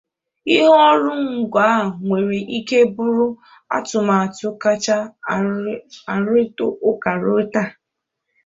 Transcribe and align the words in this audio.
Ihe 0.51 0.67
oru 0.87 1.11
ngo 1.37 1.59
a 1.71 1.73
nwere 2.05 2.37
ike 2.57 2.79
bụrụ 2.93 3.27
atụmatụ 3.75 4.47
kacha 4.61 4.97
arụrịta 6.13 6.65
ụka 6.89 7.11
ruo 7.21 7.41
taa. 7.53 7.69